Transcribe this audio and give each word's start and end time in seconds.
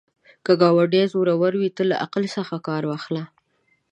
که 0.45 0.51
ګاونډی 0.61 1.03
زورور 1.13 1.53
وي، 1.57 1.69
ته 1.75 1.83
له 1.89 1.95
عقل 2.03 2.23
کار 2.67 2.83
واخله 2.87 3.23